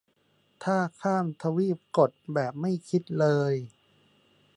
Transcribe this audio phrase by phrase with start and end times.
[0.63, 3.53] ถ้าข้ามทวีปกด แบบไม่คิดเลย